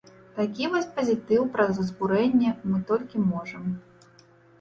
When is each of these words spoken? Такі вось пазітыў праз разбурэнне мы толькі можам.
Такі 0.35 0.69
вось 0.75 0.85
пазітыў 0.95 1.43
праз 1.57 1.81
разбурэнне 1.81 2.53
мы 2.71 2.79
толькі 2.89 3.23
можам. 3.35 3.69